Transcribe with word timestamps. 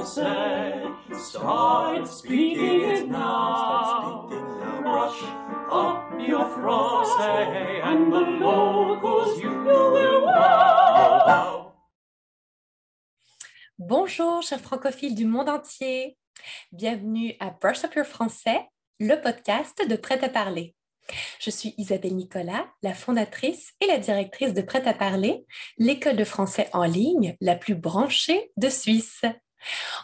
français. 0.00 0.72
Start 1.12 2.06
speaking 2.06 2.80
it 2.80 3.08
now. 3.08 4.28
Brush 4.82 5.22
up 5.70 6.12
your 6.18 6.46
français 6.56 7.82
and 7.84 8.10
the 8.10 8.20
locals 8.40 9.38
you 9.42 9.50
will 9.50 10.24
wow. 10.24 11.72
Bonjour, 13.78 14.42
chers 14.42 14.60
francophiles 14.60 15.14
du 15.14 15.26
monde 15.26 15.48
entier. 15.48 16.16
Bienvenue 16.72 17.34
à 17.40 17.50
Brush 17.50 17.84
Up 17.84 17.94
Your 17.94 18.06
Français, 18.06 18.68
le 18.98 19.16
podcast 19.16 19.86
de 19.86 19.96
Prêt 19.96 20.22
à 20.24 20.28
parler. 20.28 20.74
Je 21.40 21.50
suis 21.50 21.74
Isabelle 21.76 22.14
Nicolas, 22.14 22.66
la 22.82 22.94
fondatrice 22.94 23.72
et 23.80 23.86
la 23.86 23.98
directrice 23.98 24.54
de 24.54 24.62
Prêt 24.62 24.86
à 24.86 24.94
parler, 24.94 25.44
l'école 25.76 26.16
de 26.16 26.24
français 26.24 26.70
en 26.72 26.84
ligne 26.84 27.36
la 27.40 27.56
plus 27.56 27.74
branchée 27.74 28.50
de 28.56 28.68
Suisse. 28.68 29.22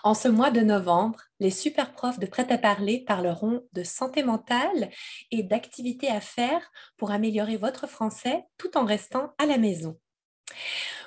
En 0.03 0.15
ce 0.15 0.29
mois 0.29 0.51
de 0.51 0.61
novembre, 0.61 1.21
les 1.41 1.51
super 1.51 1.93
profs 1.93 2.19
de 2.19 2.27
Prêt 2.27 2.51
à 2.51 2.59
parler 2.59 3.05
parleront 3.07 3.67
de 3.73 3.83
santé 3.83 4.23
mentale 4.23 4.91
et 5.31 5.43
d'activités 5.43 6.09
à 6.09 6.21
faire 6.21 6.71
pour 6.97 7.11
améliorer 7.11 7.57
votre 7.57 7.87
français 7.87 8.45
tout 8.59 8.77
en 8.77 8.85
restant 8.85 9.33
à 9.39 9.47
la 9.47 9.59
maison. 9.59 9.99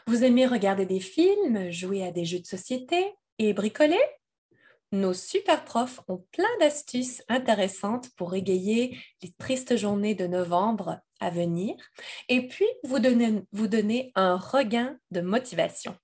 Vous 0.08 0.24
aimez 0.24 0.46
regarder 0.46 0.86
des 0.86 1.00
films, 1.00 1.72
jouer 1.72 2.06
à 2.06 2.12
des 2.12 2.26
jeux 2.26 2.40
de 2.40 2.46
société 2.46 3.14
et 3.38 3.54
bricoler? 3.54 4.02
Nos 4.92 5.14
super 5.14 5.66
profs 5.66 6.02
ont 6.08 6.26
plein 6.32 6.50
d'astuces 6.60 7.22
intéressantes 7.28 8.10
pour 8.16 8.34
égayer 8.34 8.98
les 9.22 9.32
tristes 9.38 9.76
journées 9.76 10.16
de 10.16 10.26
novembre 10.26 11.00
à 11.20 11.30
venir 11.30 11.76
et 12.28 12.48
puis 12.48 12.66
vous 12.84 12.98
vous 13.52 13.68
donner 13.68 14.12
un 14.16 14.36
regain 14.36 14.98
de 15.12 15.22
motivation. 15.22 15.96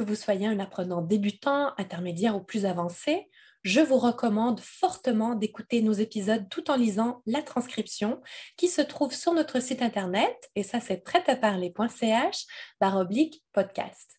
Que 0.00 0.04
vous 0.06 0.14
soyez 0.14 0.46
un 0.46 0.60
apprenant 0.60 1.02
débutant, 1.02 1.74
intermédiaire 1.76 2.34
ou 2.34 2.40
plus 2.40 2.64
avancé, 2.64 3.28
je 3.64 3.82
vous 3.82 3.98
recommande 3.98 4.58
fortement 4.60 5.34
d'écouter 5.34 5.82
nos 5.82 5.92
épisodes 5.92 6.48
tout 6.48 6.70
en 6.70 6.76
lisant 6.76 7.20
la 7.26 7.42
transcription 7.42 8.22
qui 8.56 8.68
se 8.68 8.80
trouve 8.80 9.12
sur 9.12 9.34
notre 9.34 9.60
site 9.60 9.82
internet 9.82 10.34
et 10.54 10.62
ça 10.62 10.80
c'est 10.80 11.04
prêtaparler.ch 11.04 12.46
oblique 12.80 13.44
podcast. 13.52 14.18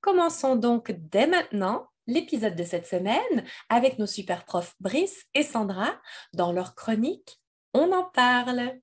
Commençons 0.00 0.54
donc 0.54 0.92
dès 0.92 1.26
maintenant 1.26 1.88
l'épisode 2.06 2.54
de 2.54 2.62
cette 2.62 2.86
semaine 2.86 3.44
avec 3.68 3.98
nos 3.98 4.06
super 4.06 4.44
profs 4.44 4.76
Brice 4.78 5.24
et 5.34 5.42
Sandra 5.42 6.00
dans 6.32 6.52
leur 6.52 6.76
chronique 6.76 7.40
On 7.74 7.90
en 7.90 8.04
parle. 8.04 8.78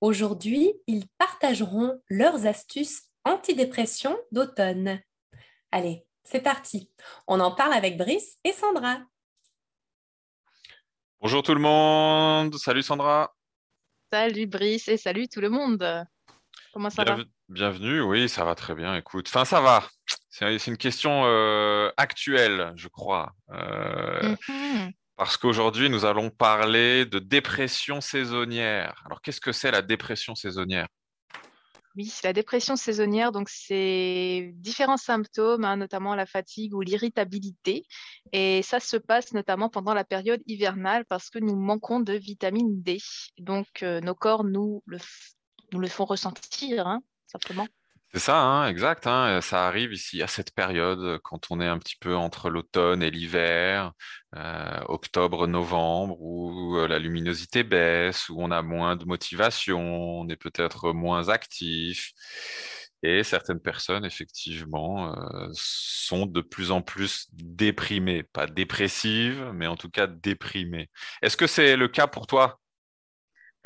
Aujourd'hui, 0.00 0.72
ils 0.88 1.06
partageront 1.18 2.00
leurs 2.08 2.46
astuces 2.46 3.07
antidépression 3.28 4.18
d'automne. 4.32 5.00
Allez, 5.70 6.06
c'est 6.24 6.40
parti. 6.40 6.90
On 7.26 7.40
en 7.40 7.54
parle 7.54 7.74
avec 7.74 7.96
Brice 7.96 8.38
et 8.44 8.52
Sandra. 8.52 8.98
Bonjour 11.20 11.42
tout 11.42 11.54
le 11.54 11.60
monde. 11.60 12.56
Salut 12.56 12.82
Sandra. 12.82 13.34
Salut 14.12 14.46
Brice 14.46 14.88
et 14.88 14.96
salut 14.96 15.28
tout 15.28 15.40
le 15.40 15.50
monde. 15.50 16.06
Comment 16.72 16.90
ça 16.90 17.04
va 17.04 17.18
Bienvenue, 17.48 18.02
oui, 18.02 18.28
ça 18.28 18.44
va 18.44 18.54
très 18.54 18.74
bien. 18.74 18.94
Écoute, 18.94 19.26
enfin, 19.28 19.46
ça 19.46 19.60
va. 19.60 19.82
C'est 20.28 20.66
une 20.66 20.76
question 20.76 21.22
euh, 21.24 21.90
actuelle, 21.96 22.72
je 22.76 22.88
crois. 22.88 23.32
Euh, 23.50 24.36
mhm. 24.48 24.92
Parce 25.16 25.36
qu'aujourd'hui, 25.36 25.90
nous 25.90 26.04
allons 26.04 26.30
parler 26.30 27.06
de 27.06 27.18
dépression 27.18 28.00
saisonnière. 28.00 29.02
Alors, 29.06 29.22
qu'est-ce 29.22 29.40
que 29.40 29.52
c'est 29.52 29.70
la 29.70 29.82
dépression 29.82 30.34
saisonnière? 30.34 30.86
Oui, 31.98 32.14
la 32.22 32.32
dépression 32.32 32.76
saisonnière, 32.76 33.32
donc 33.32 33.48
c'est 33.48 34.52
différents 34.54 34.96
symptômes, 34.96 35.64
hein, 35.64 35.76
notamment 35.76 36.14
la 36.14 36.26
fatigue 36.26 36.72
ou 36.72 36.80
l'irritabilité. 36.80 37.82
Et 38.30 38.62
ça 38.62 38.78
se 38.78 38.96
passe 38.96 39.32
notamment 39.32 39.68
pendant 39.68 39.94
la 39.94 40.04
période 40.04 40.40
hivernale 40.46 41.04
parce 41.06 41.28
que 41.28 41.40
nous 41.40 41.56
manquons 41.56 41.98
de 41.98 42.12
vitamine 42.12 42.80
D. 42.82 42.98
Donc, 43.38 43.82
euh, 43.82 44.00
nos 44.00 44.14
corps 44.14 44.44
nous 44.44 44.80
le, 44.86 44.98
nous 45.72 45.80
le 45.80 45.88
font 45.88 46.04
ressentir, 46.04 46.86
hein, 46.86 47.02
simplement. 47.26 47.66
C'est 48.14 48.20
ça, 48.20 48.40
hein, 48.40 48.68
exact. 48.68 49.06
Hein, 49.06 49.40
ça 49.42 49.66
arrive 49.66 49.92
ici 49.92 50.22
à 50.22 50.26
cette 50.28 50.54
période 50.54 51.18
quand 51.24 51.50
on 51.50 51.60
est 51.60 51.66
un 51.66 51.78
petit 51.78 51.96
peu 52.00 52.16
entre 52.16 52.48
l'automne 52.48 53.02
et 53.02 53.10
l'hiver, 53.10 53.92
octobre, 54.88 55.46
novembre, 55.46 56.16
où 56.20 56.76
la 56.86 56.98
luminosité 56.98 57.64
baisse, 57.64 58.28
où 58.30 58.36
on 58.40 58.50
a 58.50 58.62
moins 58.62 58.96
de 58.96 59.04
motivation, 59.04 59.80
on 60.20 60.28
est 60.28 60.36
peut-être 60.36 60.92
moins 60.92 61.28
actif. 61.28 62.12
Et 63.02 63.22
certaines 63.22 63.60
personnes, 63.60 64.04
effectivement, 64.06 65.14
sont 65.52 66.24
de 66.26 66.40
plus 66.40 66.70
en 66.72 66.80
plus 66.82 67.28
déprimées. 67.32 68.22
Pas 68.24 68.46
dépressives, 68.46 69.50
mais 69.54 69.66
en 69.66 69.76
tout 69.76 69.90
cas 69.90 70.06
déprimées. 70.06 70.88
Est-ce 71.22 71.36
que 71.36 71.46
c'est 71.46 71.76
le 71.76 71.88
cas 71.88 72.06
pour 72.06 72.26
toi? 72.26 72.58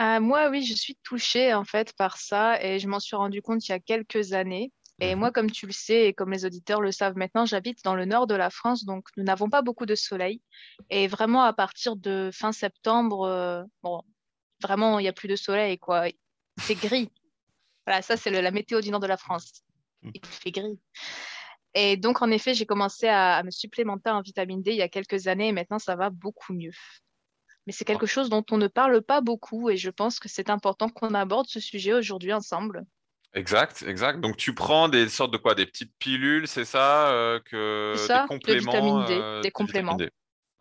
Ah, 0.05 0.19
moi, 0.19 0.49
oui, 0.51 0.65
je 0.65 0.75
suis 0.75 0.97
touchée 1.05 1.55
en 1.55 1.63
fait 1.63 1.93
par 1.93 2.17
ça 2.17 2.61
et 2.61 2.81
je 2.81 2.89
m'en 2.89 2.99
suis 2.99 3.15
rendu 3.15 3.41
compte 3.41 3.65
il 3.69 3.71
y 3.71 3.75
a 3.75 3.79
quelques 3.79 4.33
années. 4.33 4.73
Et 4.99 5.15
moi, 5.15 5.29
mhm. 5.29 5.33
comme 5.33 5.51
tu 5.53 5.65
le 5.65 5.73
sais 5.73 6.09
et 6.09 6.13
comme 6.13 6.33
les 6.33 6.45
auditeurs 6.45 6.81
le 6.81 6.91
savent 6.91 7.17
maintenant, 7.17 7.47
j'habite 7.47 7.85
dans 7.85 7.95
le 7.95 8.05
nord 8.05 8.27
de 8.27 8.35
la 8.35 8.51
France, 8.51 8.85
donc 8.85 9.07
nous 9.17 9.23
n'avons 9.23 9.49
pas 9.49 9.63
beaucoup 9.63 9.87
de 9.87 9.95
soleil. 9.95 10.43
Et 10.91 11.07
vraiment, 11.07 11.43
à 11.45 11.53
partir 11.53 11.95
de 11.95 12.31
fin 12.33 12.51
septembre, 12.51 13.29
euh, 13.29 13.63
bon, 13.85 14.03
vraiment, 14.61 14.99
il 14.99 15.03
n'y 15.03 15.09
a 15.09 15.13
plus 15.13 15.29
de 15.29 15.37
soleil, 15.37 15.79
quoi. 15.79 16.07
C'est 16.61 16.75
gris. 16.75 17.09
Voilà, 17.87 18.01
ça, 18.01 18.17
c'est 18.17 18.31
la 18.31 18.51
météo 18.53 18.81
du 18.81 18.91
nord 18.91 19.01
de 19.01 19.09
la 19.09 19.17
France. 19.17 19.63
Mm. 20.03 20.11
Il 20.15 20.27
fait 20.27 20.51
gris. 20.51 20.81
Et 21.75 21.97
donc, 21.97 22.23
en 22.23 22.31
effet, 22.31 22.55
j'ai 22.55 22.67
commencé 22.67 23.07
à, 23.07 23.37
à, 23.37 23.43
me 23.45 23.51
supplémenter 23.53 24.11
en 24.11 24.21
vitamine 24.21 24.63
D 24.63 24.73
il 24.73 24.77
y 24.79 24.83
a 24.83 24.89
quelques 24.89 25.29
années 25.29 25.49
et 25.49 25.53
maintenant, 25.53 25.79
ça 25.79 25.95
va 25.95 26.11
beaucoup 26.11 26.55
mieux 26.55 26.73
mais 27.67 27.73
c'est 27.73 27.85
quelque 27.85 28.07
chose 28.07 28.29
dont 28.29 28.45
on 28.51 28.59
ne 28.59 28.69
parle 28.69 29.03
pas 29.03 29.21
beaucoup 29.21 29.71
et 29.71 29.77
je 29.77 29.91
pense 29.91 30.19
que 30.19 30.29
c'est 30.29 30.51
important 30.51 30.89
qu'on 30.89 31.15
aborde 31.15 31.47
ce 31.49 31.61
sujet 31.61 31.93
aujourd'hui 31.93 32.33
ensemble. 32.33 32.85
Exact, 33.35 33.83
exact. 33.87 34.21
Donc 34.21 34.37
tu 34.37 34.55
prends 34.55 34.89
des 34.89 35.09
sortes 35.09 35.33
de 35.33 35.39
quoi? 35.39 35.55
Des 35.55 35.67
petites 35.67 35.93
pilules, 35.99 36.47
c'est 36.47 36.67
ça, 36.67 37.11
euh, 37.13 37.41
que 37.41 37.95
ça, 37.97 38.23
des 38.23 38.29
compléments, 38.29 38.73
de 38.73 38.77
vitamine 38.77 39.05
D, 39.07 39.15
euh, 39.15 39.41
des 39.41 39.51
compléments. 39.51 39.97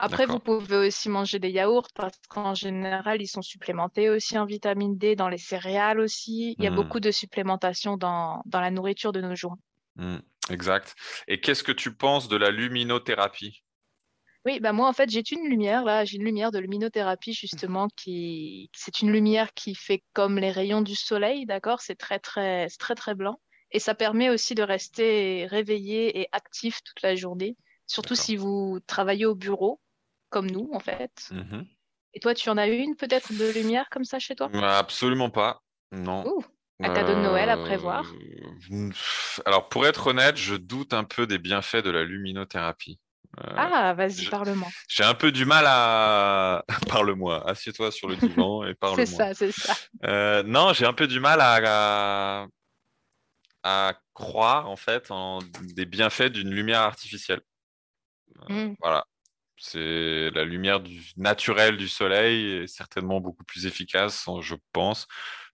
Après, 0.03 0.25
vous 0.25 0.39
pouvez 0.39 0.88
aussi 0.88 1.09
manger 1.09 1.38
des 1.38 1.51
yaourts 1.51 1.89
parce 1.94 2.17
qu'en 2.28 2.56
général, 2.56 3.22
ils 3.22 3.28
sont 3.28 3.44
supplémentés 3.44 4.09
aussi 4.09 4.35
en 4.38 4.45
vitamine 4.45 4.97
D, 4.97 5.16
dans 5.16 5.29
les 5.29 5.38
céréales 5.38 6.00
aussi. 6.00 6.56
Il 6.57 6.63
y 6.63 6.68
a 6.68 6.72
hmm. 6.72 6.75
beaucoup 6.75 7.00
de 7.00 7.12
supplémentation 7.12 7.97
dans, 7.97 8.41
dans, 8.47 8.62
la 8.62 8.72
nourriture 8.72 9.12
de 9.12 9.22
nos 9.22 9.35
jours. 9.35 9.57
Hmm, 9.97 10.18
exact. 10.50 10.95
Et 11.28 11.39
qu'est-ce 11.39 11.63
que 11.63 11.72
tu 11.72 11.94
penses 11.94 12.29
de 12.29 12.35
la 12.35 12.50
luminothérapie? 12.50 13.63
Oui, 14.46 14.59
bah 14.59 14.74
moi 14.74 14.88
en 14.88 14.94
fait 14.94 15.09
j'ai 15.09 15.24
une 15.31 15.47
lumière 15.47 15.84
là, 15.84 16.03
j'ai 16.03 16.18
une 16.18 16.24
lumière 16.24 16.52
de 16.52 16.59
luminothérapie 16.59 17.34
justement 17.34 17.88
qui 17.96 18.69
c'est 18.74 19.02
une 19.02 19.12
lumière 19.12 19.53
qui 19.53 19.75
fait 19.75 20.03
comme 20.13 20.40
les 20.40 20.52
rayons 20.52 20.81
du 20.81 20.96
soleil, 20.96 21.46
d'accord? 21.46 21.81
C'est 21.81 21.96
très 21.96 22.19
très 22.19 22.68
très 22.80 22.96
très 22.96 23.13
blanc 23.13 23.40
et 23.72 23.80
ça 23.80 23.94
permet 23.96 24.30
aussi 24.30 24.56
de 24.56 24.63
rester 24.63 25.46
réveillé 25.46 26.19
et 26.19 26.28
actif 26.31 26.81
toute 26.84 27.01
la 27.03 27.16
journée, 27.16 27.56
surtout 27.88 28.16
si 28.16 28.35
vous 28.35 28.80
travaillez 28.88 29.25
au 29.25 29.35
bureau 29.35 29.80
comme 30.30 30.50
nous 30.50 30.69
en 30.74 30.80
fait. 30.80 31.30
Mmh 31.31 31.63
et 32.13 32.19
toi 32.19 32.34
tu 32.34 32.50
en 32.50 32.57
as 32.57 32.68
une 32.68 32.97
peut-être 32.97 33.31
de 33.31 33.51
lumière 33.51 33.88
comme 33.90 34.03
ça 34.03 34.19
chez 34.19 34.35
toi? 34.35 34.50
Absolument 34.53 35.30
pas. 35.30 35.62
Non. 35.94 36.28
Ouh, 36.28 36.44
un 36.81 36.94
cadeau 36.94 37.16
de 37.16 37.22
Noël 37.22 37.50
à 37.50 37.56
prévoir. 37.56 38.13
Euh, 38.72 38.90
alors 39.46 39.69
pour 39.69 39.85
être 39.85 40.07
honnête, 40.07 40.35
je 40.35 40.56
doute 40.56 40.94
un 40.94 41.06
peu 41.06 41.25
des 41.25 41.38
bienfaits 41.38 41.84
de 41.84 41.90
la 41.90 42.03
luminothérapie. 42.03 43.00
Euh, 43.40 43.53
ah, 43.56 43.94
vas-y, 43.94 44.25
parle-moi. 44.25 44.68
J'ai 44.90 45.03
un 45.03 45.14
peu 45.14 45.31
du 45.31 45.46
mal 45.46 45.66
à. 45.68 46.66
parle-moi. 46.90 47.47
Assieds-toi 47.50 47.92
sur 47.92 48.09
le 48.09 48.18
divan 48.18 48.66
et 48.66 48.74
parle-moi. 48.80 49.06
c'est 49.06 49.16
ça, 49.16 49.34
c'est 49.34 49.52
ça. 49.52 49.75
Euh, 50.06 50.44
non, 50.44 50.74
j'ai 50.74 50.86
un 50.86 50.94
peu 50.94 51.08
du 51.08 51.19
mal 51.19 51.40
à... 51.42 52.47
à, 53.64 53.94
croire, 54.14 54.69
en 54.69 54.75
fait, 54.75 55.12
en 55.12 55.40
des 55.62 55.86
bienfaits 55.86 56.30
d'une 56.30 56.51
lumière 56.51 56.81
artificielle. 56.81 57.42
Euh, 58.50 58.68
mmh. 58.68 58.75
Voilà. 58.81 59.06
C'est 59.57 60.30
la 60.31 60.44
lumière 60.44 60.81
du... 60.81 61.01
naturelle 61.16 61.78
du 61.78 61.88
soleil 61.88 62.63
est 62.63 62.68
certainement 62.68 63.22
beaucoup 63.22 63.44
plus 63.44 63.66
efficace, 63.66 64.28
je 64.42 64.56
pense 64.74 65.07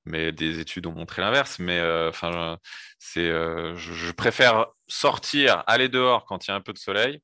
mais 0.10 0.32
des 0.32 0.62
études 0.62 0.88
ont 0.88 0.94
montré 0.94 1.22
l'inverse. 1.22 1.60
Mais 1.60 1.82
enfin, 2.08 2.58
c'est, 2.98 3.28
je, 3.28 3.76
je, 3.76 4.12
préfère 4.14 4.68
sortir, 4.88 5.66
aller 5.68 5.90
dehors 5.90 6.24
quand 6.24 6.48
il 6.48 6.52
y 6.52 6.54
a 6.54 6.56
un 6.56 6.62
peu 6.62 6.72
de 6.72 6.78
soleil, 6.78 7.22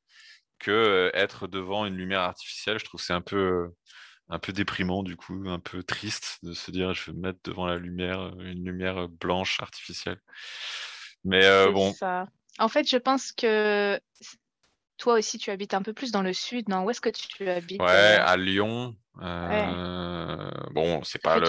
que 0.63 0.71
euh, 0.71 1.11
être 1.13 1.47
devant 1.47 1.85
une 1.85 1.95
lumière 1.95 2.21
artificielle. 2.21 2.79
Je 2.79 2.85
trouve 2.85 3.01
c'est 3.01 3.13
un 3.13 3.21
peu 3.21 3.37
euh, 3.37 3.75
un 4.29 4.39
peu 4.39 4.53
déprimant 4.53 5.03
du 5.03 5.15
coup, 5.15 5.43
un 5.47 5.59
peu 5.59 5.83
triste 5.83 6.39
de 6.43 6.53
se 6.53 6.71
dire 6.71 6.93
je 6.93 7.11
vais 7.11 7.17
me 7.17 7.21
mettre 7.21 7.39
devant 7.43 7.67
la 7.67 7.77
lumière, 7.77 8.19
euh, 8.21 8.51
une 8.51 8.65
lumière 8.65 9.07
blanche 9.09 9.59
artificielle. 9.61 10.19
Mais 11.23 11.71
bon. 11.71 11.93
Ça. 11.93 12.27
En 12.59 12.67
fait, 12.67 12.89
je 12.89 12.97
pense 12.97 13.31
que 13.31 13.99
toi 14.97 15.15
aussi 15.15 15.37
tu 15.37 15.51
habites 15.51 15.73
un 15.73 15.81
peu 15.81 15.93
plus 15.93 16.11
dans 16.11 16.21
le 16.21 16.33
sud, 16.33 16.69
non? 16.69 16.83
Où 16.83 16.89
est-ce 16.89 17.01
que 17.01 17.09
tu 17.09 17.49
habites 17.49 17.81
Ouais, 17.81 17.87
à 17.87 18.37
Lyon. 18.37 18.95
Euh, 19.21 20.49
bon, 20.71 21.03
c'est 21.03 21.21
pas 21.21 21.37
le, 21.37 21.45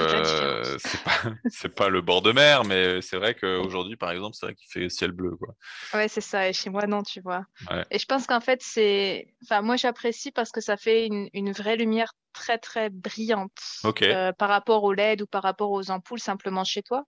c'est 0.78 1.02
pas, 1.02 1.10
c'est 1.48 1.74
pas 1.74 1.88
le 1.88 2.02
bord 2.02 2.20
de 2.20 2.32
mer, 2.32 2.64
mais 2.64 3.00
c'est 3.00 3.16
vrai 3.16 3.34
qu'aujourd'hui, 3.34 3.96
par 3.96 4.10
exemple, 4.10 4.36
c'est 4.38 4.46
vrai 4.46 4.54
qu'il 4.54 4.70
fait 4.70 4.88
ciel 4.90 5.12
bleu, 5.12 5.36
quoi. 5.36 5.54
Ouais, 5.94 6.08
c'est 6.08 6.20
ça. 6.20 6.48
Et 6.48 6.52
chez 6.52 6.68
moi, 6.68 6.86
non, 6.86 7.02
tu 7.02 7.20
vois. 7.20 7.46
Et 7.90 7.98
je 7.98 8.04
pense 8.04 8.26
qu'en 8.26 8.40
fait, 8.40 8.60
c'est, 8.62 9.28
enfin, 9.44 9.62
moi, 9.62 9.76
j'apprécie 9.76 10.30
parce 10.30 10.50
que 10.50 10.60
ça 10.60 10.76
fait 10.76 11.06
une, 11.06 11.28
une 11.32 11.52
vraie 11.52 11.76
lumière 11.76 12.12
très, 12.34 12.58
très 12.58 12.90
brillante 12.90 13.58
euh, 14.02 14.32
par 14.32 14.50
rapport 14.50 14.84
au 14.84 14.92
LED 14.92 15.22
ou 15.22 15.26
par 15.26 15.42
rapport 15.42 15.70
aux 15.70 15.90
ampoules 15.90 16.20
simplement 16.20 16.64
chez 16.64 16.82
toi. 16.82 17.04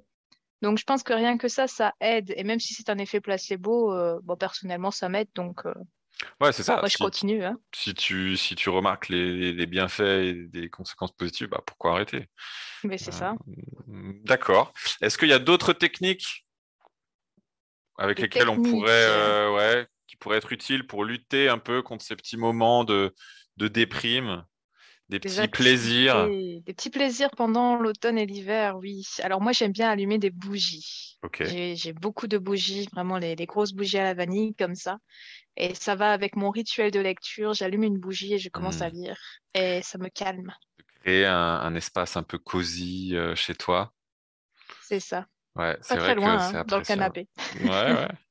Donc, 0.62 0.78
je 0.78 0.84
pense 0.84 1.02
que 1.02 1.12
rien 1.12 1.36
que 1.36 1.48
ça, 1.48 1.66
ça 1.66 1.92
aide. 2.00 2.32
Et 2.34 2.44
même 2.44 2.60
si 2.60 2.72
c'est 2.72 2.88
un 2.88 2.96
effet 2.96 3.20
placebo, 3.20 3.92
euh, 3.92 4.18
bon, 4.22 4.36
personnellement, 4.36 4.90
ça 4.90 5.10
m'aide. 5.10 5.28
Donc, 5.34 5.66
Ouais, 6.40 6.52
c'est 6.52 6.62
ça. 6.62 6.76
Moi, 6.76 6.88
je 6.88 6.96
continue. 6.96 7.44
Hein. 7.44 7.58
Si 7.74 7.94
tu, 7.94 8.36
si 8.36 8.54
tu 8.54 8.70
remarques 8.70 9.08
les, 9.08 9.66
bienfaits 9.66 10.00
et 10.00 10.34
des 10.34 10.70
conséquences 10.70 11.12
positives, 11.12 11.48
bah, 11.48 11.62
pourquoi 11.64 11.92
arrêter? 11.92 12.28
Mais 12.84 12.98
c'est 12.98 13.12
ça. 13.12 13.34
Euh, 13.88 14.12
d'accord. 14.24 14.72
Est-ce 15.00 15.18
qu'il 15.18 15.28
y 15.28 15.34
a 15.34 15.38
d'autres 15.38 15.72
techniques 15.72 16.46
avec 17.98 18.18
lesquelles 18.18 18.48
on 18.48 18.62
pourrait, 18.62 18.90
euh, 18.92 19.54
ouais, 19.54 19.86
qui 20.06 20.16
pourraient 20.16 20.38
être 20.38 20.52
utiles 20.52 20.86
pour 20.86 21.04
lutter 21.04 21.48
un 21.48 21.58
peu 21.58 21.82
contre 21.82 22.04
ces 22.04 22.16
petits 22.16 22.36
moments 22.36 22.84
de, 22.84 23.14
de 23.56 23.69
déprime? 23.69 24.44
Des 25.08 25.20
petits 25.20 25.48
plaisirs? 25.48 26.28
Des, 26.28 26.62
petits 26.66 26.90
plaisirs 26.90 27.30
pendant 27.36 27.76
l'automne 27.76 28.19
et 28.19 28.26
l'hiver, 28.26 28.76
oui. 28.78 29.06
Alors 29.22 29.40
moi, 29.40 29.52
j'aime 29.52 29.70
bien 29.70 29.88
allumer 29.88 30.19
des 30.19 30.30
bougies. 30.30 31.19
J'ai 31.40 31.92
beaucoup 31.92 32.26
de 32.26 32.38
bougies, 32.38 32.88
vraiment 32.92 33.19
les, 33.19 33.36
grosses 33.46 33.72
bougies 33.72 33.98
à 33.98 34.04
la 34.04 34.14
vanille 34.14 34.54
comme 34.54 34.74
ça. 34.74 34.98
Et 35.56 35.75
ça 35.75 35.94
va 35.94 36.12
avec 36.12 36.37
mon 36.37 36.50
rituel 36.50 36.91
de 36.91 37.00
lecture. 37.00 37.55
J'allume 37.55 37.85
une 37.85 37.99
bougie 37.99 38.35
et 38.35 38.38
je 38.38 38.49
commence 38.49 38.82
à 38.82 38.91
hmm. 38.91 38.94
lire. 38.94 39.19
Et 39.55 39.82
ça 39.82 39.99
me 39.99 40.08
calme. 40.08 40.53
Créer 41.00 41.26
un, 41.26 41.75
espace 41.75 42.17
un 42.17 42.23
peu 42.23 42.38
cosy 42.38 43.14
euh, 43.14 43.35
chez 43.35 43.55
toi. 43.55 43.93
C'est 44.82 45.00
ça. 45.00 45.26
Ouais, 45.55 45.76
c'est 45.81 45.97
très 45.97 46.14
loin, 46.14 46.38
hein, 46.38 46.64
dans 46.67 46.79
le 46.79 46.85
canapé. 46.85 47.29
Ouais, 47.62 47.69
ouais. 47.69 48.08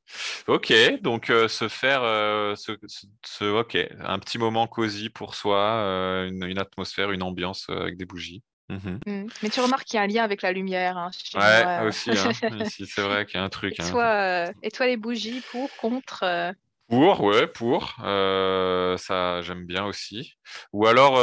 Ok, 0.47 0.71
donc 1.01 1.29
euh, 1.29 1.47
se 1.47 1.67
faire 1.67 2.01
euh, 2.03 2.55
ce, 2.55 3.51
ok, 3.51 3.77
un 3.99 4.19
petit 4.19 4.37
moment 4.37 4.67
cosy 4.67 5.09
pour 5.09 5.35
soi, 5.35 5.59
euh, 5.59 6.29
une, 6.29 6.59
atmosphère, 6.59 7.11
une 7.11 7.23
ambiance 7.23 7.67
avec 7.69 7.97
des 7.97 8.05
bougies. 8.05 8.43
Mmh 8.69 8.97
mmh. 9.05 9.27
Mais 9.43 9.49
tu 9.49 9.59
remarques 9.61 9.85
qu'il 9.85 9.97
y 9.97 9.99
a 9.99 10.03
un 10.03 10.07
lien 10.07 10.23
avec 10.23 10.41
la 10.41 10.51
lumière. 10.51 10.97
Hein, 10.97 11.11
ouais, 11.35 11.87
aussi. 11.87 12.11
Hein, 12.11 12.31
c'est 12.69 13.01
vrai 13.01 13.25
qu'il 13.25 13.39
y 13.39 13.41
a 13.41 13.43
un 13.43 13.49
truc. 13.49 13.79
Et, 13.79 13.83
toi, 13.89 14.51
et 14.63 14.71
toi, 14.71 14.87
les 14.87 14.97
bougies, 14.97 15.41
pour, 15.51 15.69
contre 15.77 16.53
Pour, 16.87 17.21
ouais, 17.21 17.47
pour. 17.47 17.95
ça, 17.97 19.41
j'aime 19.41 19.65
bien 19.65 19.85
aussi. 19.85 20.33
Ou 20.73 20.85
alors 20.85 21.17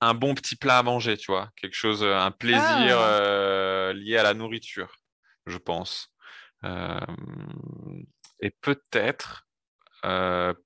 un 0.00 0.14
bon 0.14 0.34
petit 0.34 0.56
plat 0.56 0.78
à 0.78 0.82
manger, 0.82 1.16
tu 1.16 1.32
vois, 1.32 1.50
quelque 1.56 1.74
chose, 1.74 2.04
un 2.04 2.30
plaisir 2.30 2.98
ah. 2.98 3.92
lié 3.94 4.16
à 4.16 4.22
la 4.22 4.34
nourriture, 4.34 4.94
je 5.46 5.58
pense 5.58 6.12
et 8.40 8.50
peut-être 8.60 9.46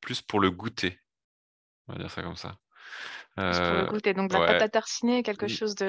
plus 0.00 0.23
pour 0.23 0.41
le 0.41 0.50
goûter. 0.50 0.99
On 1.87 1.93
va 1.93 1.99
dire 1.99 2.11
ça 2.11 2.23
comme 2.23 2.37
ça. 2.37 2.56
Pour 3.35 3.45
le 3.45 3.87
goûter, 3.87 4.15
donc 4.15 4.33
la 4.33 4.41
pâte 4.41 4.63
à 4.63 4.69
tartiner, 4.69 5.23
quelque 5.23 5.49
chose 5.49 5.75
de. 5.75 5.89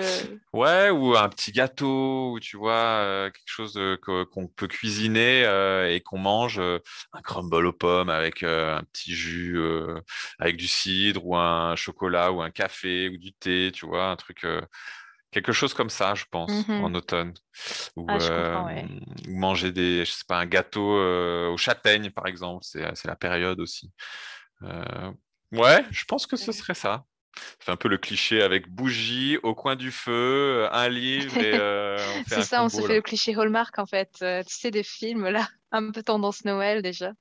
Ouais, 0.54 0.90
ou 0.90 1.16
un 1.16 1.30
petit 1.30 1.52
gâteau, 1.52 2.32
ou 2.32 2.40
tu 2.40 2.58
vois, 2.58 3.30
quelque 3.32 3.44
chose 3.46 3.80
qu'on 4.02 4.48
peut 4.48 4.68
cuisiner 4.68 5.42
et 5.90 6.02
qu'on 6.02 6.18
mange, 6.18 6.60
un 6.60 7.22
crumble 7.24 7.66
aux 7.66 7.74
pommes 7.74 8.10
avec 8.10 8.44
un 8.44 8.82
petit 8.92 9.14
jus, 9.14 9.60
avec 10.40 10.58
du 10.58 10.68
cidre, 10.68 11.26
ou 11.26 11.36
un 11.36 11.76
chocolat, 11.76 12.32
ou 12.32 12.42
un 12.42 12.52
café, 12.52 13.10
ou 13.10 13.18
du 13.18 13.34
thé, 13.34 13.72
tu 13.74 13.86
vois, 13.86 14.10
un 14.10 14.16
truc 14.16 14.46
Quelque 15.36 15.52
chose 15.52 15.74
comme 15.74 15.90
ça, 15.90 16.16
je 16.16 16.24
pense, 16.32 16.66
mmh 16.66 16.72
en 16.82 16.94
automne. 16.94 17.34
Ou, 17.98 18.06
ah, 18.08 18.86
manger 19.28 19.74
des, 19.74 20.06
je 20.06 20.12
sais 20.12 20.24
pas, 20.26 20.38
un 20.38 20.46
gâteau 20.46 20.98
aux 21.52 21.58
châtaignes, 21.58 22.10
par 22.10 22.26
exemple. 22.28 22.64
C'est 22.64 23.06
la 23.06 23.16
période 23.18 23.60
aussi. 23.60 23.92
ouais, 25.52 25.86
je 25.92 26.06
pense 26.06 26.26
que 26.26 26.38
ce 26.38 26.54
serait 26.54 26.74
ça. 26.74 27.04
C'est 27.60 27.72
un 27.72 27.76
peu 27.76 27.90
le 27.90 27.98
cliché 27.98 28.42
avec 28.42 28.68
bougie 28.68 29.38
au 29.44 29.56
coin 29.56 29.76
du 29.76 29.92
feu, 29.92 30.68
un 30.72 30.90
livre 30.90 31.38
et 31.38 31.54
C'est 32.28 32.44
ça, 32.44 32.64
on 32.64 32.70
se 32.70 32.82
fait 32.82 32.96
le 32.96 33.02
cliché 33.02 33.36
Hallmark 33.36 33.78
en 33.80 33.86
fait. 33.86 34.12
tu 34.20 34.54
sais, 34.54 34.72
des 34.72 34.84
films 34.84 35.28
là, 35.30 35.48
un 35.72 35.92
peu 35.92 36.04
tendance 36.04 36.46
Noël 36.46 36.82
déjà. 36.82 37.12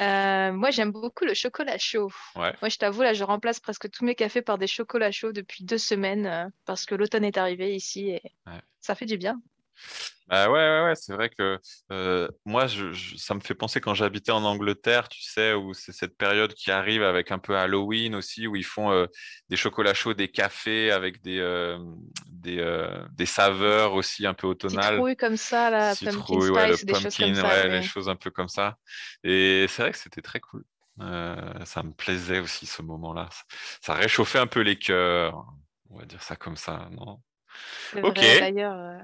Euh, 0.00 0.52
moi, 0.52 0.70
j'aime 0.70 0.90
beaucoup 0.90 1.24
le 1.24 1.34
chocolat 1.34 1.78
chaud. 1.78 2.10
Moi, 2.34 2.68
je 2.68 2.76
t'avoue, 2.78 3.02
là, 3.02 3.12
je 3.12 3.24
remplace 3.24 3.60
presque 3.60 3.90
tous 3.90 4.04
mes 4.04 4.14
cafés 4.14 4.42
par 4.42 4.58
des 4.58 4.66
chocolats 4.66 5.10
chauds 5.10 5.32
depuis 5.32 5.64
deux 5.64 5.78
semaines 5.78 6.26
euh, 6.26 6.48
parce 6.64 6.86
que 6.86 6.94
l'automne 6.94 7.24
est 7.24 7.36
arrivé 7.36 7.74
ici 7.74 8.10
et 8.10 8.22
ça 8.80 8.94
fait 8.94 9.06
du 9.06 9.18
bien. 9.18 9.40
Bah 10.28 10.48
ouais, 10.48 10.58
ouais, 10.58 10.84
ouais 10.84 10.94
c'est 10.94 11.12
vrai 11.12 11.28
que 11.28 11.58
euh, 11.90 12.28
moi, 12.46 12.66
je, 12.66 12.94
ça 13.18 13.34
me 13.34 13.40
fait 13.40 13.54
penser 13.54 13.82
quand 13.82 13.92
j'habitais 13.92 14.32
en 14.32 14.44
Angleterre, 14.44 15.10
tu 15.10 15.20
sais, 15.22 15.52
où 15.52 15.74
c'est 15.74 15.92
cette 15.92 16.16
période 16.16 16.54
qui 16.54 16.70
arrive 16.70 17.02
avec 17.02 17.32
un 17.32 17.38
peu 17.38 17.54
Halloween 17.54 18.14
aussi, 18.14 18.46
où 18.46 18.56
ils 18.56 18.64
font 18.64 18.90
euh, 18.92 19.06
des 19.50 19.56
chocolats 19.56 19.92
chauds, 19.92 20.14
des 20.14 20.28
cafés 20.28 20.90
avec 20.90 21.22
des, 21.22 21.38
euh, 21.38 21.78
des, 22.28 22.64
des, 23.12 23.26
saveurs 23.26 23.92
aussi 23.92 24.26
un 24.26 24.32
peu 24.32 24.46
automnales. 24.46 24.94
Citrouille 24.94 25.16
comme 25.16 25.36
ça, 25.36 25.68
la 25.68 25.94
pumpkin 25.94 26.12
spice, 26.12 26.84
des 26.86 26.94
choses 26.94 27.16
comme 27.16 27.34
ça. 27.34 27.68
les 27.68 27.82
choses 27.82 28.08
un 28.08 28.16
peu 28.16 28.30
comme 28.30 28.48
ça. 28.48 28.76
Et 29.24 29.66
c'est 29.68 29.82
vrai 29.82 29.92
que 29.92 29.98
c'était 29.98 30.22
très 30.22 30.40
cool. 30.40 30.64
ça 30.98 31.82
me 31.82 31.92
plaisait 31.92 32.38
aussi 32.38 32.64
ce 32.64 32.80
moment-là. 32.80 33.28
Ça 33.82 33.92
réchauffait 33.92 34.38
un 34.38 34.46
peu 34.46 34.60
les 34.60 34.78
cœurs, 34.78 35.44
on 35.90 35.98
va 35.98 36.06
dire 36.06 36.22
ça 36.22 36.36
comme 36.36 36.56
ça, 36.56 36.88
non? 36.92 37.20
Ok. 38.02 38.14
D'ailleurs, 38.14 39.02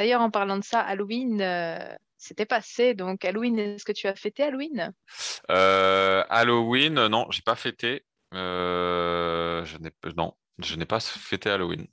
D'ailleurs, 0.00 0.22
en 0.22 0.30
parlant 0.30 0.56
de 0.56 0.64
ça, 0.64 0.80
Halloween, 0.80 1.42
euh, 1.42 1.94
c'était 2.16 2.46
passé. 2.46 2.94
Donc, 2.94 3.22
Halloween, 3.22 3.58
est-ce 3.58 3.84
que 3.84 3.92
tu 3.92 4.06
as 4.06 4.14
fêté 4.14 4.42
Halloween? 4.42 4.94
Euh, 5.50 6.24
Halloween, 6.30 7.06
non, 7.08 7.26
j'ai 7.30 7.42
pas 7.42 7.54
fêté. 7.54 8.06
Euh, 8.32 9.62
je 9.66 9.76
n'ai 9.76 9.90
non, 10.16 10.32
je 10.58 10.76
n'ai 10.76 10.86
pas 10.86 11.00
fêté 11.00 11.50
Halloween. 11.50 11.86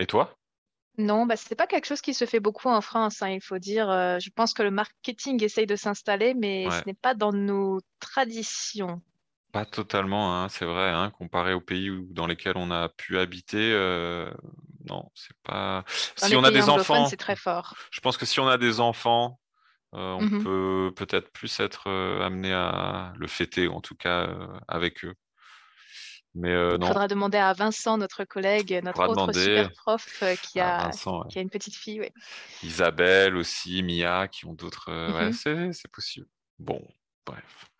Et 0.00 0.06
toi? 0.06 0.36
Non, 0.98 1.24
bah, 1.24 1.36
c'est 1.36 1.54
pas 1.54 1.68
quelque 1.68 1.86
chose 1.86 2.00
qui 2.00 2.14
se 2.14 2.24
fait 2.24 2.40
beaucoup 2.40 2.68
en 2.68 2.80
France, 2.80 3.22
hein, 3.22 3.28
il 3.28 3.40
faut 3.40 3.58
dire. 3.58 3.86
je 4.18 4.30
pense 4.30 4.52
que 4.52 4.64
le 4.64 4.72
marketing 4.72 5.40
essaye 5.44 5.66
de 5.68 5.76
s'installer, 5.76 6.34
mais 6.34 6.68
ce 6.68 6.82
n'est 6.84 6.94
pas 6.94 7.14
dans 7.14 7.32
nos 7.32 7.78
traditions. 8.00 9.00
Pas 9.52 9.66
totalement, 9.66 10.34
hein, 10.42 10.48
c'est 10.48 10.64
vrai, 10.64 10.88
hein, 10.90 11.10
comparé 11.10 11.52
aux 11.52 11.60
pays 11.60 11.90
dans 12.10 12.26
lesquels 12.26 12.56
on 12.56 12.70
a 12.70 12.88
pu 12.88 13.18
habiter, 13.18 13.72
non, 14.88 15.10
c'est 15.14 15.36
pas. 15.42 15.84
si 16.16 16.34
on 16.36 16.44
a 16.44 16.50
des 16.50 16.68
enfants, 16.68 17.06
c'est 17.06 17.16
très 17.16 17.36
fort. 17.36 17.74
Je 17.90 18.00
pense 18.00 18.16
que 18.16 18.26
si 18.26 18.40
on 18.40 18.48
a 18.48 18.58
des 18.58 18.80
enfants, 18.80 19.38
euh, 19.94 20.12
on 20.14 20.22
mmh 20.22 20.42
peut 20.42 20.92
peut-être 20.96 21.30
plus 21.32 21.60
être 21.60 21.88
euh, 21.88 22.24
amené 22.24 22.52
à 22.52 23.12
le 23.16 23.26
fêter, 23.26 23.68
en 23.68 23.80
tout 23.80 23.94
cas 23.94 24.26
euh, 24.26 24.46
avec 24.68 25.04
eux. 25.04 25.14
Mais 26.34 26.50
Il 26.50 26.86
faudra 26.86 27.08
demander 27.08 27.36
à 27.36 27.52
Vincent, 27.52 27.98
notre 27.98 28.24
collègue, 28.24 28.80
notre 28.82 29.06
autre 29.06 29.34
super 29.34 29.70
prof 29.72 30.24
qui 30.42 30.60
a, 30.60 30.90
qui 31.28 31.38
a 31.38 31.42
une 31.42 31.50
petite 31.50 31.76
fille. 31.76 32.10
Isabelle 32.62 33.36
aussi, 33.36 33.82
Mia, 33.82 34.28
qui 34.28 34.46
ont 34.46 34.54
d'autres. 34.54 34.90
Mmh 34.90 35.72
c'est 35.72 35.90
possible. 35.92 36.26
Bon, 36.58 36.82
bref. 37.26 37.71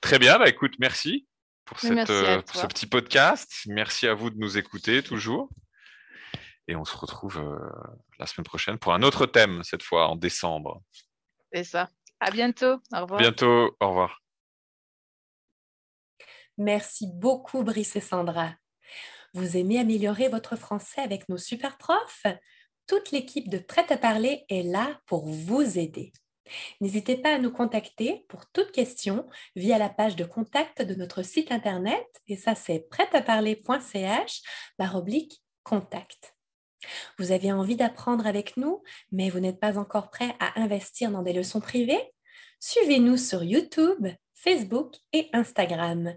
Très 0.00 0.18
bien, 0.18 0.38
bah 0.38 0.48
écoute, 0.48 0.74
merci 0.78 1.26
pour, 1.64 1.78
cette, 1.80 2.06
pour 2.46 2.56
ce 2.56 2.66
petit 2.66 2.86
podcast. 2.86 3.62
Merci 3.66 4.06
à 4.06 4.14
vous 4.14 4.30
de 4.30 4.38
nous 4.38 4.58
écouter 4.58 5.02
toujours. 5.02 5.48
Et 6.66 6.76
on 6.76 6.84
se 6.84 6.96
retrouve 6.96 7.38
euh, 7.38 7.58
la 8.18 8.26
semaine 8.26 8.44
prochaine 8.44 8.78
pour 8.78 8.94
un 8.94 9.02
autre 9.02 9.26
thème, 9.26 9.62
cette 9.64 9.82
fois 9.82 10.08
en 10.08 10.16
décembre. 10.16 10.82
C'est 11.52 11.64
ça. 11.64 11.90
À 12.20 12.30
bientôt. 12.30 12.80
Au 12.92 13.02
revoir. 13.02 13.20
Bientôt. 13.20 13.76
Au 13.80 13.88
revoir. 13.88 14.22
Merci 16.56 17.06
beaucoup, 17.12 17.64
Brice 17.64 17.96
et 17.96 18.00
Sandra. 18.00 18.54
Vous 19.34 19.56
aimez 19.56 19.78
améliorer 19.78 20.28
votre 20.28 20.56
français 20.56 21.00
avec 21.00 21.28
nos 21.28 21.38
super 21.38 21.76
profs? 21.76 22.26
Toute 22.86 23.10
l'équipe 23.10 23.48
de 23.48 23.58
Prêt 23.58 23.86
à 23.90 23.96
parler 23.96 24.44
est 24.48 24.62
là 24.62 25.00
pour 25.06 25.26
vous 25.26 25.78
aider. 25.78 26.12
N'hésitez 26.80 27.16
pas 27.16 27.34
à 27.34 27.38
nous 27.38 27.50
contacter 27.50 28.24
pour 28.28 28.46
toute 28.50 28.72
question 28.72 29.26
via 29.56 29.78
la 29.78 29.88
page 29.88 30.16
de 30.16 30.24
contact 30.24 30.82
de 30.82 30.94
notre 30.94 31.22
site 31.22 31.52
internet 31.52 32.06
et 32.28 32.36
ça 32.36 32.54
c'est 32.54 32.80
prêtaparler.ch 32.90 34.42
contact. 35.62 36.34
Vous 37.18 37.32
avez 37.32 37.52
envie 37.52 37.76
d'apprendre 37.76 38.26
avec 38.26 38.56
nous, 38.56 38.82
mais 39.10 39.30
vous 39.30 39.40
n'êtes 39.40 39.58
pas 39.58 39.78
encore 39.78 40.10
prêt 40.10 40.36
à 40.38 40.60
investir 40.60 41.10
dans 41.10 41.22
des 41.22 41.32
leçons 41.32 41.60
privées? 41.60 42.12
Suivez-nous 42.60 43.16
sur 43.16 43.42
YouTube, 43.42 44.06
Facebook 44.34 44.96
et 45.12 45.28
Instagram. 45.32 46.14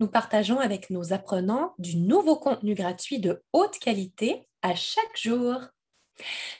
Nous 0.00 0.08
partageons 0.08 0.58
avec 0.58 0.90
nos 0.90 1.12
apprenants 1.12 1.74
du 1.78 1.96
nouveau 1.96 2.36
contenu 2.36 2.74
gratuit 2.74 3.20
de 3.20 3.42
haute 3.52 3.78
qualité 3.78 4.48
à 4.62 4.74
chaque 4.74 5.16
jour. 5.16 5.60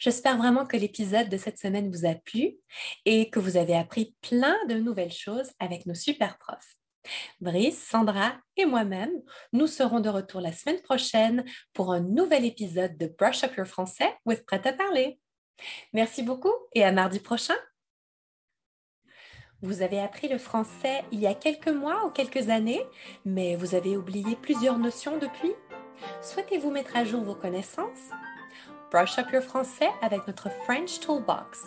J'espère 0.00 0.37
vraiment 0.37 0.66
que 0.66 0.76
l'épisode 0.76 1.28
de 1.28 1.37
cette 1.37 1.58
semaine 1.58 1.90
vous 1.90 2.06
a 2.06 2.14
plu 2.14 2.56
et 3.04 3.30
que 3.30 3.38
vous 3.38 3.56
avez 3.56 3.76
appris 3.76 4.14
plein 4.20 4.56
de 4.68 4.75
nouvelles 4.75 5.12
choses 5.12 5.50
avec 5.58 5.87
nos 5.87 5.94
super 5.94 6.38
profs. 6.38 6.76
Brice, 7.40 7.87
Sandra 7.87 8.37
et 8.56 8.64
moi-même, 8.64 9.12
nous 9.52 9.66
serons 9.66 10.00
de 10.00 10.08
retour 10.08 10.40
la 10.40 10.52
semaine 10.52 10.80
prochaine 10.80 11.44
pour 11.73 11.92
un 11.92 12.00
nouvel 12.00 12.44
épisode 12.44 12.96
de 12.96 13.06
Brush 13.18 13.44
Up 13.44 13.56
Your 13.56 13.66
Français 13.66 14.16
with 14.25 14.44
Prêt 14.46 14.66
à 14.66 14.73
parler. 14.73 15.18
Merci 15.92 16.23
beaucoup 16.23 16.52
et 16.75 16.82
à 16.82 16.92
mardi 16.92 17.20
prochain. 17.20 17.54
Vous 19.62 19.82
avez 19.82 20.00
appris 20.00 20.28
le 20.28 20.38
français 20.38 21.04
il 21.12 21.20
y 21.20 21.26
a 21.26 21.34
quelques 21.34 21.68
mois 21.68 22.04
ou 22.06 22.11
quelques 22.11 22.50
années, 22.50 22.84
mais 23.25 23.56
vous 23.56 23.75
avez 23.75 23.96
oublié 23.96 24.37
plusieurs 24.37 24.78
notions 24.78 25.18
depuis 25.18 25.52
Souhaitez-vous 26.20 26.70
mettre 26.70 26.96
à 26.96 27.04
jour 27.04 27.23
vos 27.23 27.34
connaissances? 27.34 28.11
Brush 28.91 29.19
Up 29.19 29.26
Your 29.33 29.43
Français 29.43 29.91
avec 30.03 30.26
notre 30.26 30.49
French 30.64 31.00
Toolbox, 31.00 31.64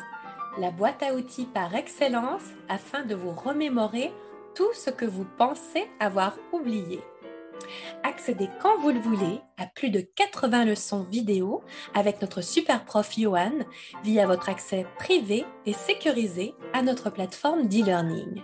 la 0.57 0.71
boîte 0.71 1.03
à 1.03 1.13
outils 1.13 1.45
par 1.45 1.75
excellence 1.75 2.43
afin 2.69 3.03
de 3.03 3.15
vous 3.15 3.31
remémorer 3.31 4.13
tout 4.55 4.73
ce 4.73 4.89
que 4.89 5.05
vous 5.05 5.25
pensez 5.37 5.87
avoir 5.99 6.37
oublié. 6.51 7.01
Accédez 8.03 8.49
quand 8.61 8.79
vous 8.79 8.91
le 8.91 8.99
voulez 8.99 9.41
à 9.57 9.65
plus 9.65 9.89
de 9.89 9.99
80 9.99 10.65
leçons 10.65 11.03
vidéo 11.03 11.63
avec 11.93 12.21
notre 12.21 12.41
super 12.41 12.85
prof 12.85 13.11
Johan 13.17 13.59
via 14.03 14.25
votre 14.25 14.49
accès 14.49 14.85
privé 14.97 15.45
et 15.65 15.73
sécurisé 15.73 16.53
à 16.73 16.81
notre 16.81 17.09
plateforme 17.09 17.67
d'e-learning. 17.67 18.41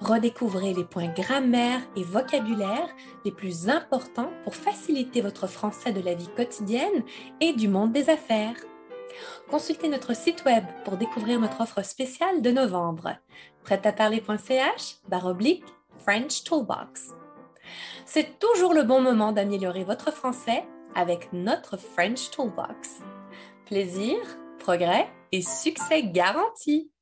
Redécouvrez 0.00 0.74
les 0.74 0.84
points 0.84 1.08
grammaire 1.08 1.80
et 1.96 2.04
vocabulaire 2.04 2.88
les 3.24 3.32
plus 3.32 3.68
importants 3.68 4.30
pour 4.44 4.54
faciliter 4.54 5.22
votre 5.22 5.46
français 5.46 5.92
de 5.92 6.02
la 6.02 6.14
vie 6.14 6.28
quotidienne 6.36 7.02
et 7.40 7.54
du 7.54 7.68
monde 7.68 7.92
des 7.92 8.10
affaires. 8.10 8.56
Consultez 9.48 9.88
notre 9.88 10.14
site 10.14 10.44
web 10.44 10.64
pour 10.84 10.98
découvrir 10.98 11.40
notre 11.40 11.62
offre 11.62 11.82
spéciale 11.82 12.42
de 12.42 12.50
novembre. 12.50 13.16
Prête 13.62 13.86
à 13.86 13.92
parler.ch 13.92 14.98
oblique 15.24 15.64
French 15.98 16.44
Toolbox. 16.44 17.12
C'est 18.04 18.38
toujours 18.38 18.74
le 18.74 18.82
bon 18.82 19.00
moment 19.00 19.32
d'améliorer 19.32 19.84
votre 19.84 20.12
français 20.12 20.64
avec 20.94 21.32
notre 21.32 21.76
French 21.78 22.30
Toolbox. 22.30 23.00
Plaisir, 23.64 24.18
progrès 24.58 25.08
et 25.32 25.42
succès 25.42 26.04
garantis. 26.04 26.92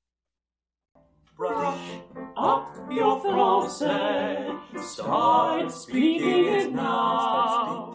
up 2.37 2.77
your 2.91 3.21
français. 3.21 4.59
Start 4.81 5.71
speaking 5.73 6.47
it 6.47 6.73
now. 6.73 7.91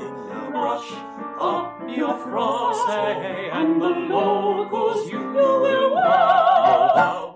Brush 0.51 0.91
up 1.39 1.81
your 1.88 2.13
français, 2.25 3.53
and 3.53 3.81
the 3.81 3.89
locals 3.89 5.10
you 5.10 5.19
will 5.19 5.96
wow. 5.96 7.28